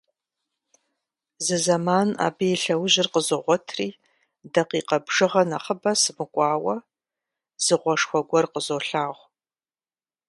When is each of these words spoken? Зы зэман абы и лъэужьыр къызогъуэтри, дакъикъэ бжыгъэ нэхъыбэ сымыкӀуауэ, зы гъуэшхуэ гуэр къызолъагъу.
Зы 1.45 1.57
зэман 1.65 2.09
абы 2.25 2.45
и 2.53 2.57
лъэужьыр 2.61 3.07
къызогъуэтри, 3.13 3.89
дакъикъэ 4.53 4.97
бжыгъэ 5.05 5.43
нэхъыбэ 5.49 5.91
сымыкӀуауэ, 6.01 6.75
зы 7.63 7.75
гъуэшхуэ 7.81 8.21
гуэр 8.29 8.45
къызолъагъу. 8.53 9.21